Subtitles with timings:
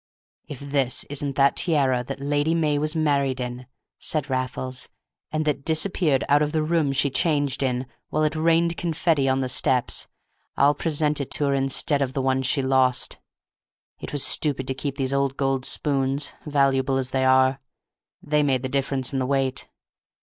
[0.47, 3.67] "If this isn't that tiara that Lady May was married in,"
[3.99, 4.89] said Raffles,
[5.31, 9.41] "and that disappeared out of the room she changed in, while it rained confetti on
[9.41, 10.07] the steps,
[10.57, 13.19] I'll present it to her instead of the one she lost....
[13.99, 17.61] It was stupid to keep these old gold spoons, valuable as they are;
[18.23, 19.67] they made the difference in the weight....